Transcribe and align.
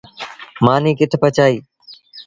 مآݩيٚ 0.65 0.97
ڪٿ 0.99 1.11
پڇائيٚݩ۔ 1.21 1.63